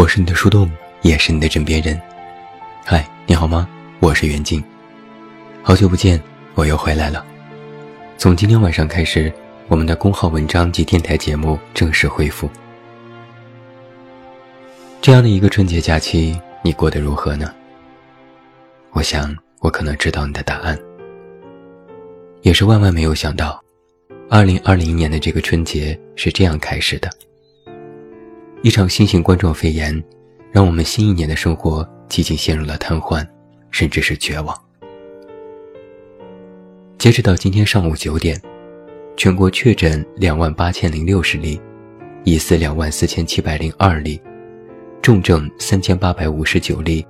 [0.00, 0.66] 我是你的树洞，
[1.02, 2.00] 也是你的枕边人。
[2.86, 3.68] 嗨，你好吗？
[4.00, 4.64] 我是袁静。
[5.62, 6.18] 好久不见，
[6.54, 7.22] 我又回来了。
[8.16, 9.30] 从今天晚上开始，
[9.68, 12.48] 我们的公号文章及电台节目正式恢复。
[15.02, 17.52] 这样的一个春节假期，你过得如何呢？
[18.92, 20.78] 我想，我可能知道你的答案。
[22.40, 23.62] 也是万万没有想到，
[24.30, 27.10] 二零二零年的这个春节是这样开始的。
[28.62, 30.04] 一场新型冠状肺炎，
[30.52, 33.26] 让我们新一年的生活几近陷入了瘫痪，
[33.70, 34.54] 甚至是绝望。
[36.98, 38.38] 截止到今天上午九点，
[39.16, 41.58] 全国确诊两万八千零六十例，
[42.24, 44.20] 疑似两万四千七百零二例，
[45.00, 47.06] 重症三千八百五十九例，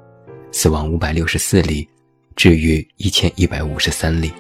[0.53, 1.89] 死亡五百六十四例，
[2.37, 4.31] 治愈一千一百五十三例。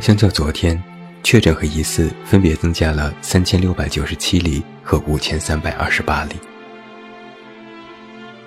[0.00, 0.91] 相较昨天。
[1.22, 6.34] 确诊和疑似分别增加了三千六百九十七例和五千三百二十八例，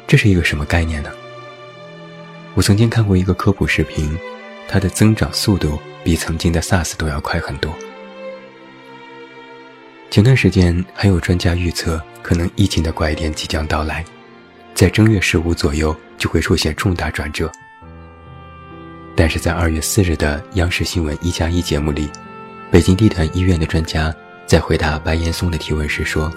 [0.06, 1.10] 这是一个什么概念呢？
[2.54, 4.18] 我曾经看过一个科普视频，
[4.68, 7.74] 它的增长速度比曾经的 SARS 都要快很多。
[10.12, 14.04] 前段时间还有专家预测，可能疫情的拐点即将到来，
[14.74, 17.50] 在正月十五左右就会出现重大转折。
[19.16, 22.10] 但是在二月四日的央视新闻一加一节目里。
[22.72, 24.14] 北京地坛医院的专家
[24.46, 26.32] 在回答白岩松的提问时说：“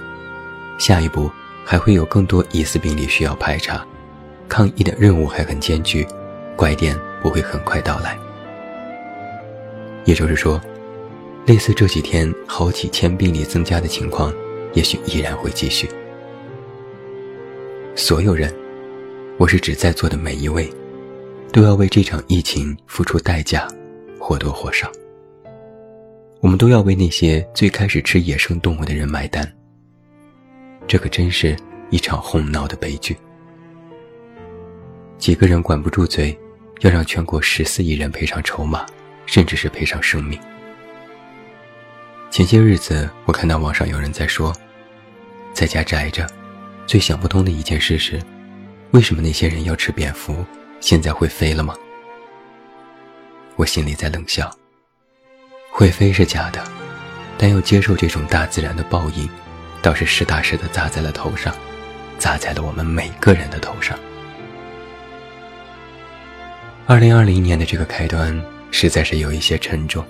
[0.79, 1.31] 下一步
[1.65, 3.85] 还会有更多疑似病例需要排查，
[4.49, 6.07] 抗疫的任务还很艰巨，
[6.55, 8.17] 拐点不会很快到来。”
[10.05, 10.61] 也就是说，
[11.45, 14.33] 类似这几天好几千病例增加的情况，
[14.75, 15.89] 也许依然会继续。
[17.97, 18.55] 所有人，
[19.39, 20.73] 我是指在座的每一位，
[21.53, 23.67] 都要为这场疫情付出代价，
[24.21, 24.91] 或多或少。
[26.41, 29.51] 我们都要为那些最开始吃野生动物的人买单。
[30.87, 31.57] 这可真是
[31.91, 33.17] 一场哄闹的悲剧。
[35.19, 36.39] 几个人管不住嘴，
[36.81, 38.87] 要让全国十四亿人赔上筹码，
[39.27, 40.39] 甚至是赔上生命。
[42.31, 44.55] 前些日子，我看到网上有人在说，
[45.53, 46.25] 在家宅着，
[46.87, 48.23] 最想不通的一件事是，
[48.93, 50.45] 为什么那些人要吃蝙蝠，
[50.79, 51.75] 现在会飞了吗？
[53.57, 54.49] 我心里在冷笑。
[55.79, 56.61] 会飞是假的，
[57.39, 59.31] 但要接受这种大自然的报应，
[59.81, 61.55] 倒是实打实的砸在了头上，
[62.19, 63.97] 砸在了我们每个人的头上。
[66.85, 70.05] 二零二零年的这个开端实在是有一些沉重，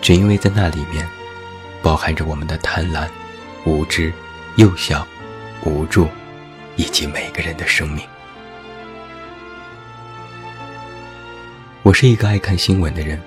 [0.00, 1.04] 只因为在那里面，
[1.82, 3.08] 包含着我们的贪婪、
[3.64, 4.12] 无知、
[4.54, 5.04] 幼小、
[5.64, 6.06] 无助，
[6.76, 8.06] 以及每个人的生命。
[11.82, 13.20] 我是一个爱看新闻的人。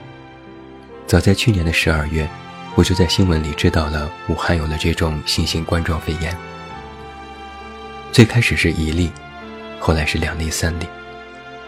[1.08, 2.30] 早在去年的十二月，
[2.76, 6.38] 我就在新闻里知道了武汉有了这种新型冠状肺炎。
[8.12, 9.10] 最开始是一例，
[9.80, 10.86] 后来是两例、三例，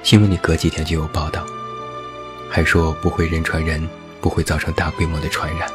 [0.03, 1.45] 新闻里隔几天就有报道，
[2.49, 3.87] 还说不会人传人，
[4.19, 5.69] 不会造成大规模的传染。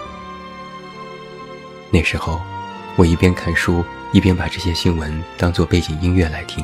[1.90, 2.42] 那时候，
[2.96, 3.82] 我一边看书，
[4.12, 6.62] 一边把这些新闻当做背景音乐来听。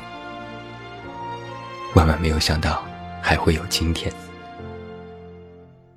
[1.94, 2.84] 万万没有想到，
[3.22, 4.12] 还会有今天。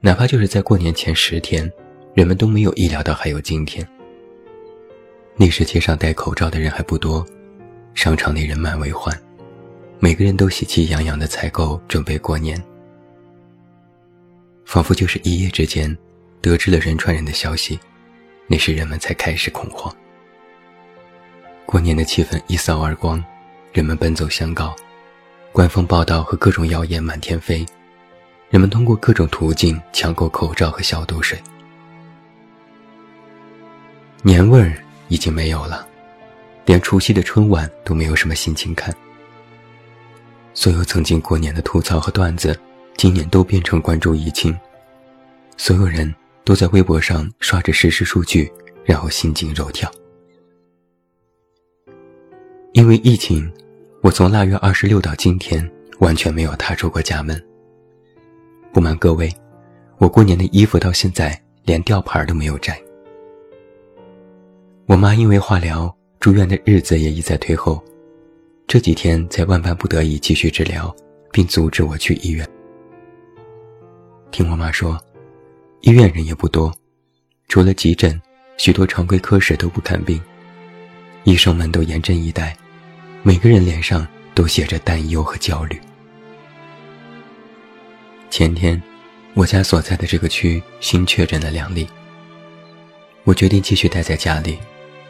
[0.05, 1.71] 哪怕就是在过年前十天，
[2.13, 3.87] 人们都没有意料到还有今天。
[5.37, 7.25] 那时街上戴口罩的人还不多，
[7.93, 9.17] 商场内人满为患，
[9.99, 12.61] 每个人都喜气洋洋的采购准备过年，
[14.65, 15.97] 仿佛就是一夜之间
[16.41, 17.79] 得知了人传人的消息，
[18.45, 19.95] 那时人们才开始恐慌。
[21.65, 23.23] 过年的气氛一扫而光，
[23.71, 24.75] 人们奔走相告，
[25.53, 27.65] 官方报道和各种谣言满天飞。
[28.53, 31.41] 人们通过各种途径抢购口罩和消毒水，
[34.21, 34.77] 年味儿
[35.07, 35.87] 已经没有了，
[36.63, 38.95] 连除夕的春晚都没有什么心情看。
[40.53, 42.55] 所有曾经过年的吐槽和段子，
[42.95, 44.55] 今年都变成关注疫情。
[45.57, 46.13] 所有人
[46.43, 48.53] 都在微博上刷着实时数据，
[48.85, 49.91] 然后心惊肉跳。
[52.73, 53.51] 因为疫情，
[54.03, 55.67] 我从腊月二十六到今天
[55.97, 57.43] 完全没有踏出过家门。
[58.73, 59.31] 不瞒各位，
[59.99, 62.75] 我过年的衣服到现在连吊牌都没有摘。
[64.87, 67.81] 我妈因为化疗住院的日子也一再推后，
[68.65, 70.93] 这几天才万般不得已继续治疗，
[71.31, 72.49] 并阻止我去医院。
[74.31, 74.99] 听我妈说，
[75.81, 76.73] 医院人也不多，
[77.49, 78.19] 除了急诊，
[78.57, 80.19] 许多常规科室都不看病，
[81.25, 82.57] 医生们都严阵以待，
[83.21, 85.79] 每个人脸上都写着担忧和焦虑。
[88.35, 88.81] 前天，
[89.35, 91.87] 我家所在的这个区新确诊了两例。
[93.25, 94.57] 我决定继续待在家里，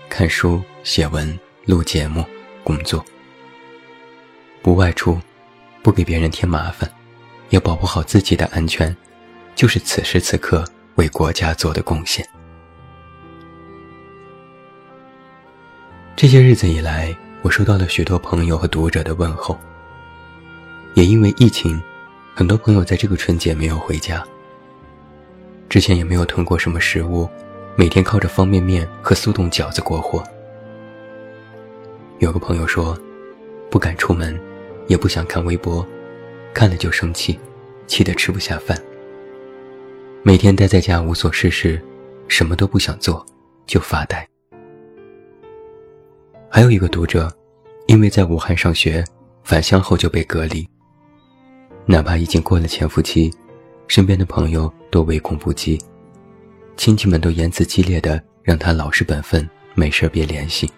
[0.09, 2.25] 看书、写文、录节目、
[2.65, 3.01] 工作，
[4.61, 5.17] 不外出，
[5.81, 6.91] 不给别人添麻烦，
[7.49, 8.93] 也保护好自己的安全，
[9.55, 10.65] 就是此时此刻
[10.95, 12.27] 为国家做的贡献。
[16.17, 19.57] 这些日子以来，我收到了许多朋友和读者的问候。
[20.95, 21.81] 也因为疫情，
[22.35, 24.25] 很多朋友在这个春节没有回家。
[25.69, 27.29] 之前也没有囤过什么食物，
[27.75, 30.23] 每天靠着方便面和速冻饺子过活。
[32.17, 32.97] 有个朋友说，
[33.69, 34.39] 不敢出门，
[34.87, 35.85] 也不想看微博，
[36.55, 37.39] 看了就生气，
[37.85, 38.75] 气得吃不下饭。
[40.23, 41.79] 每天待在家无所事事，
[42.27, 43.23] 什么都不想做，
[43.67, 44.27] 就发呆。
[46.49, 47.31] 还有一个读者，
[47.85, 49.03] 因为在武汉上学，
[49.43, 50.67] 返乡后就被隔离。
[51.85, 53.31] 哪怕已经过了潜伏期，
[53.87, 55.79] 身边的朋友都唯恐不及，
[56.77, 60.71] 亲戚们都言辞激烈的让他老实本分，没事别联系。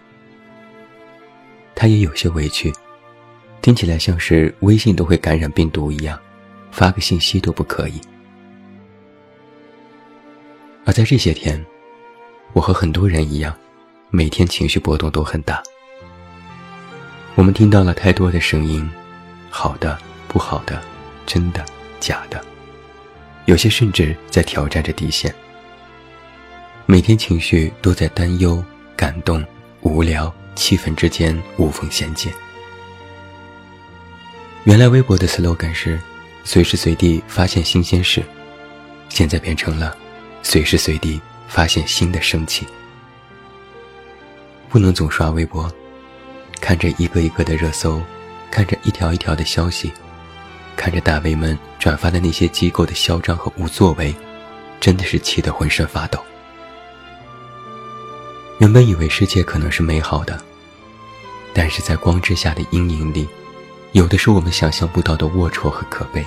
[1.74, 2.72] 他也有些委屈，
[3.62, 6.18] 听起来像是微信都会感染病毒一样，
[6.72, 8.00] 发个信息都不可以。
[10.84, 11.64] 而在这些天，
[12.52, 13.56] 我和很多人一样，
[14.10, 15.62] 每天情绪波动都很大。
[17.36, 18.88] 我们听到了太多的声音，
[19.50, 20.82] 好的，不好的。
[21.26, 21.64] 真的，
[22.00, 22.42] 假的，
[23.46, 25.34] 有些甚至在挑战着底线。
[26.86, 28.64] 每天情绪都在担忧、
[28.96, 29.44] 感动、
[29.80, 32.32] 无聊、气愤之间无缝衔接。
[34.64, 36.00] 原来微博的 slogan 是
[36.44, 38.22] “随时随地发现新鲜事”，
[39.08, 39.96] 现在变成了
[40.42, 42.66] “随时随地发现新的生气”。
[44.68, 45.72] 不能总刷微博，
[46.60, 48.00] 看着一个一个的热搜，
[48.50, 49.92] 看着一条一条的消息。
[50.76, 54.14] 看着大 V 们转发的那些机构的嚣张和无作为，
[54.78, 56.20] 真的是气得浑身发抖。
[58.58, 60.40] 原本以为世界可能是美好的，
[61.52, 63.26] 但是在光之下的阴影里，
[63.92, 66.24] 有的是我们想象不到的龌龊和可悲。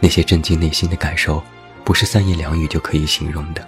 [0.00, 1.42] 那些震惊内心的感受，
[1.84, 3.66] 不是三言两语就可以形容的。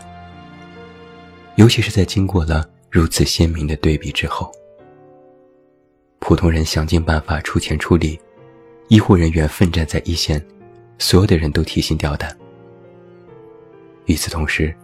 [1.57, 4.51] 尤其是在经过了如此鲜明的对比之后，
[6.21, 8.19] 普通人想尽办法出钱出力。
[8.91, 10.45] 医护人员奋战在一线，
[10.99, 12.37] 所有的人都提心吊胆。
[14.07, 14.77] 与此同时，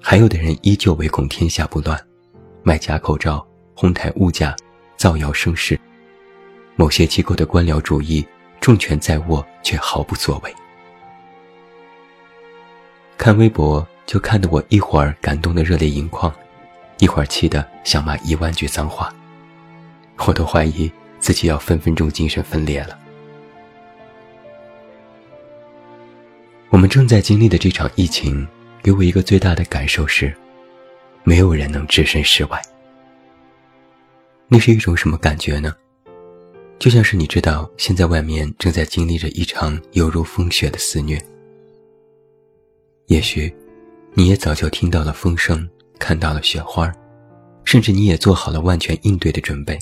[0.00, 2.00] 还有的人依旧唯恐天下不乱，
[2.62, 3.44] 卖假口罩、
[3.74, 4.54] 哄抬物价、
[4.96, 5.76] 造谣生事。
[6.76, 8.24] 某些机构的官僚主义
[8.60, 10.54] 重权在握，却毫不作为。
[13.18, 16.32] 看微博就看得我一会儿感动的热泪盈眶，
[16.98, 19.12] 一会儿气得想骂一万句脏话，
[20.28, 23.00] 我都怀疑自己要分分钟精神分裂了。
[26.72, 28.48] 我们正在经历的这场疫情，
[28.82, 30.34] 给我一个最大的感受是，
[31.22, 32.58] 没有人能置身事外。
[34.48, 35.76] 那是一种什么感觉呢？
[36.78, 41.22] 就像是你知道，现在外面正在经历着一场犹如风雪的肆虐。
[43.08, 43.54] 也许，
[44.14, 46.90] 你也早就听到了风声，看到了雪花，
[47.64, 49.78] 甚至你也做好了万全应对的准备。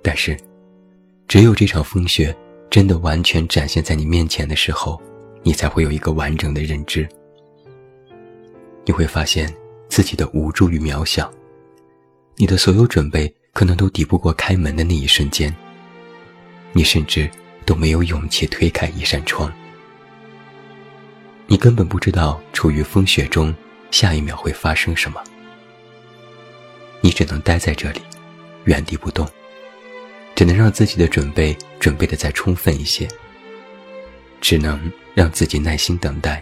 [0.00, 0.38] 但是，
[1.26, 2.32] 只有这场风雪。
[2.72, 4.98] 真的完全展现在你面前的时候，
[5.42, 7.06] 你才会有一个完整的认知。
[8.86, 9.54] 你会发现
[9.90, 11.30] 自己的无助与渺小，
[12.36, 15.54] 你的所有准备可能都抵不过开门的那一瞬间。
[16.72, 17.30] 你甚至
[17.66, 19.52] 都没有勇气推开一扇窗。
[21.46, 23.54] 你根本不知道处于风雪中，
[23.90, 25.22] 下一秒会发生什么。
[27.02, 28.00] 你只能待在这里，
[28.64, 29.28] 原地不动。
[30.34, 33.08] 只能让自己的准备准备的再充分一些，
[34.40, 34.80] 只能
[35.16, 36.40] 让自己耐心等待，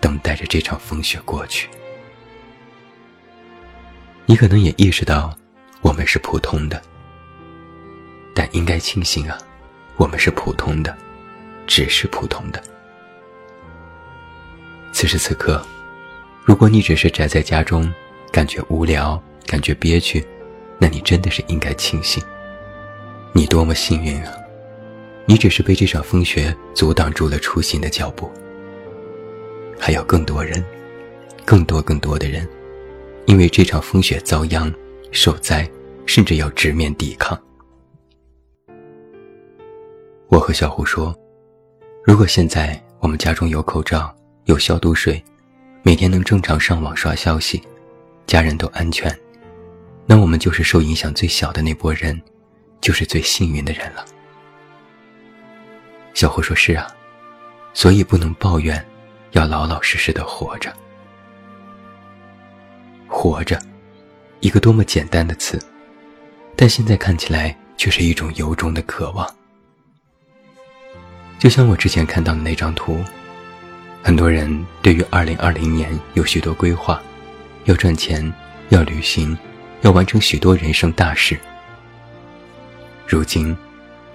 [0.00, 1.68] 等待着这场风雪过去。
[4.24, 5.36] 你可能也意识到，
[5.82, 6.80] 我们是普通的，
[8.34, 9.36] 但应该庆幸啊，
[9.98, 10.96] 我们是普通的，
[11.66, 12.62] 只是普通的。
[14.94, 15.62] 此时此刻，
[16.42, 17.92] 如果你只是宅在家中，
[18.32, 20.26] 感觉无聊，感觉憋屈，
[20.78, 22.24] 那你真的是应该庆幸。
[23.34, 24.32] 你多么幸运啊！
[25.30, 28.28] 你只是被这场风雪阻挡住了出行的脚步。
[29.78, 30.60] 还有更多人，
[31.44, 32.44] 更多更多的人，
[33.26, 34.74] 因为这场风雪遭殃、
[35.12, 35.70] 受灾，
[36.04, 37.40] 甚至要直面抵抗。
[40.26, 41.16] 我和小胡说
[42.04, 44.12] ：“如果现在我们家中有口罩、
[44.46, 45.22] 有消毒水，
[45.84, 47.62] 每天能正常上网刷消息，
[48.26, 49.16] 家人都安全，
[50.06, 52.20] 那我们就是受影响最小的那波人。”
[52.82, 54.04] 就是最幸运的人了。
[56.14, 56.86] 小胡说：“是啊，
[57.72, 58.84] 所以不能抱怨，
[59.32, 60.72] 要老老实实的活着。
[63.06, 63.60] 活着，
[64.40, 65.58] 一个多么简单的词，
[66.56, 69.26] 但现在看起来却是一种由衷的渴望。
[71.38, 73.02] 就像我之前看到的那张图，
[74.02, 77.00] 很多人对于2020年有许多规划，
[77.64, 78.30] 要赚钱，
[78.68, 79.36] 要旅行，
[79.80, 81.38] 要完成许多人生大事。
[83.06, 83.56] 如今，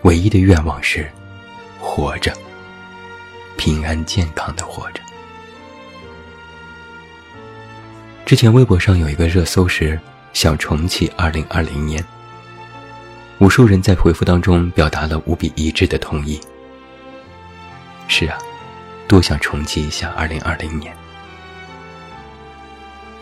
[0.03, 1.11] 唯一的愿望是
[1.95, 2.33] 活着，
[3.55, 4.99] 平安健康的活着。
[8.25, 9.97] 之前微博上有一个热搜是
[10.33, 12.03] “想重启2020年”，
[13.39, 16.37] 无数人在回复当中表达了无比一致的同意。
[18.09, 18.37] 是啊，
[19.07, 20.93] 多想重启一下2020年。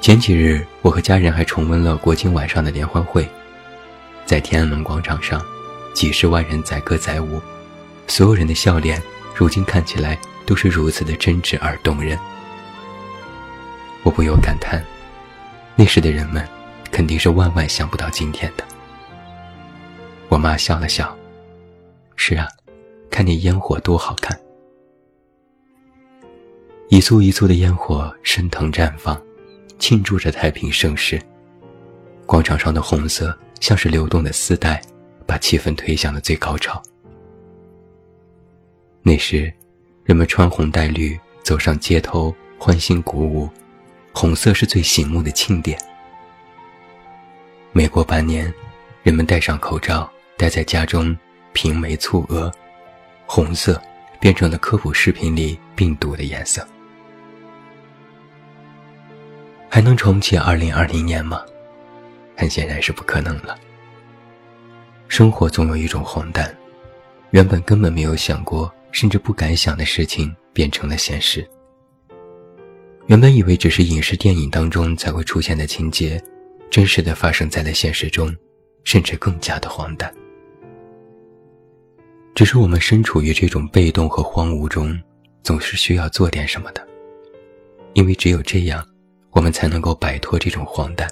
[0.01, 3.29] 前几日，我和家人还重温了国庆晚上的联欢会，
[4.25, 5.39] 在天安门广场上，
[5.93, 7.39] 几十万人载歌载舞，
[8.07, 9.01] 所有人的笑脸，
[9.35, 12.17] 如今看起来都是如此的真挚而动人。
[14.03, 14.83] 我不由感叹，
[15.75, 16.47] 那时的人们，
[16.91, 18.63] 肯定是万万想不到今天的。
[20.29, 21.17] 我妈笑了笑，
[22.15, 22.47] 是啊，
[23.09, 24.37] 看那烟火多好看。
[26.89, 29.19] 一簇一簇的烟火升腾绽放，
[29.79, 31.19] 庆祝着太平盛世。
[32.25, 34.81] 广场上的红色像是流动的丝带，
[35.25, 36.81] 把气氛推向了最高潮。
[39.05, 39.51] 那时，
[40.05, 43.49] 人们穿红戴绿走上街头，欢欣鼓舞，
[44.13, 45.77] 红色是最醒目的庆典。
[47.73, 48.51] 每过半年，
[49.03, 51.15] 人们戴上口罩，待在家中，
[51.51, 52.49] 平眉蹙额，
[53.25, 53.79] 红色
[54.21, 56.65] 变成了科普视频里病毒的颜色。
[59.67, 61.43] 还能重启二零二零年吗？
[62.37, 63.59] 很显然是不可能了。
[65.09, 66.55] 生活总有一种荒诞，
[67.31, 71.45] 原本根本没有想过，甚至不敢想的事情变成了现实。
[73.07, 76.23] 原本以为只是影视电影当中才会出现的情节，
[76.71, 78.33] 真实的发生在了现实中，
[78.85, 80.13] 甚至更加的荒诞。
[82.33, 84.97] 只是我们身处于这种被动和荒芜中，
[85.43, 86.87] 总是需要做点什么的，
[87.93, 88.87] 因为只有这样。
[89.35, 91.09] 我们才能够摆脱这种荒诞。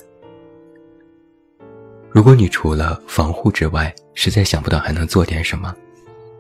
[2.12, 5.76] 如果你除了防护之外，实在想不到还能做点什么，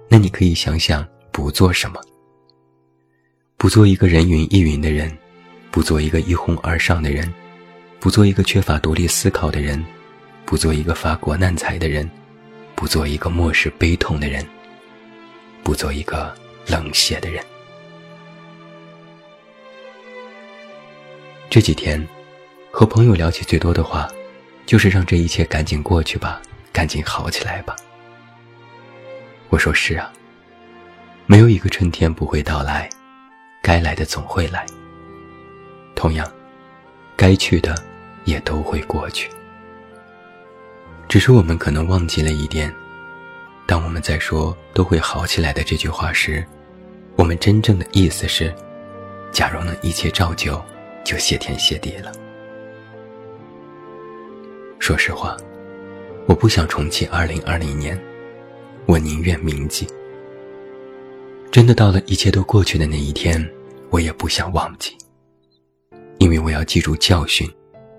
[0.07, 1.99] 那你可以想想不做什么。
[3.57, 5.15] 不做一个人云亦云的人，
[5.69, 7.31] 不做一个一哄而上的人，
[7.99, 9.83] 不做一个缺乏独立思考的人，
[10.45, 12.09] 不做一个发国难财的人，
[12.75, 14.45] 不做一个漠视悲痛的人，
[15.63, 16.35] 不做一个
[16.67, 17.43] 冷血的人。
[21.49, 22.05] 这几天，
[22.71, 24.09] 和朋友聊起最多的话，
[24.65, 27.75] 就是让这一切赶紧过去吧，赶紧好起来吧。
[29.49, 30.11] 我说是啊，
[31.31, 32.89] 没有一个春天不会到来，
[33.63, 34.65] 该来的总会来。
[35.95, 36.29] 同样，
[37.15, 37.73] 该去的
[38.25, 39.29] 也都会过去。
[41.07, 42.69] 只是我们可能忘记了一点，
[43.65, 46.45] 当我们在说“都会好起来”的这句话时，
[47.15, 48.53] 我们真正的意思是：
[49.31, 50.61] 假如能一切照旧。
[51.05, 52.11] 就谢天谢地了。
[54.79, 55.37] 说实话，
[56.27, 57.97] 我不想重启二零二零年，
[58.85, 59.87] 我宁愿铭记。
[61.51, 63.45] 真的到了一切都过去的那一天，
[63.89, 64.95] 我也不想忘记，
[66.17, 67.45] 因为我要记住教训，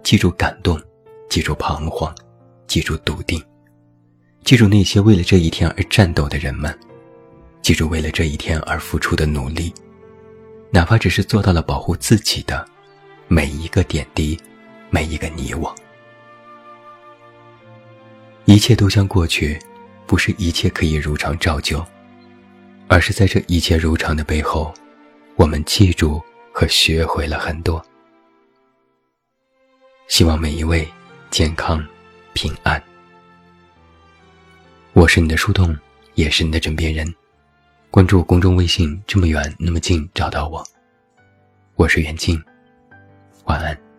[0.02, 0.80] 记住感动，
[1.28, 2.14] 记住彷徨，
[2.66, 3.44] 记住笃定，
[4.42, 6.74] 记住那些为了这一天而战斗的人们，
[7.60, 9.70] 记住为了这一天而付出的努力，
[10.70, 12.66] 哪怕只是做到了保护自己的。
[13.28, 14.38] 每一个点滴，
[14.88, 15.74] 每一个你我，
[18.46, 19.58] 一切都将过去，
[20.06, 21.82] 不是一切可以如常照旧，
[22.92, 24.70] 而是在这一切如常的背后，
[25.36, 26.22] 我们记住
[26.52, 27.82] 和学会了很多。
[30.08, 30.86] 希望每一位
[31.30, 31.82] 健康
[32.34, 32.80] 平安。
[34.92, 35.74] 我是你的树洞，
[36.16, 37.10] 也是你的枕边人。
[37.90, 40.62] 关注公众微信，这么远那么近，找到我。
[41.76, 42.38] 我是袁静。
[43.44, 43.91] 晚安。